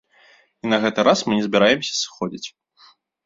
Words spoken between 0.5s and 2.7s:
І на гэты раз мы не збіраемся сыходзіць!